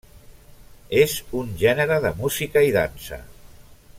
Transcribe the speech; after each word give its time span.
És 1.01 1.13
un 1.41 1.51
gènere 1.65 1.99
de 2.07 2.13
música 2.23 2.65
i 2.71 2.75
dansa. 2.79 3.23